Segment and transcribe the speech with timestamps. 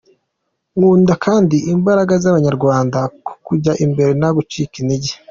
[0.77, 3.09] Nkunda kandi imbaraga z’Abanyarwanda zo
[3.45, 5.09] kujya imbere nta gucika intege.